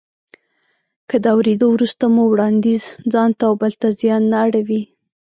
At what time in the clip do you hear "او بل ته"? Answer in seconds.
3.49-3.87